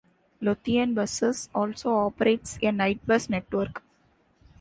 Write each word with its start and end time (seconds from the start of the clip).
Lothian 0.41 0.95
Buses 0.95 1.47
also 1.53 1.93
operates 1.95 2.55
a 2.57 2.71
nightbus 2.71 3.29
network. 3.29 3.83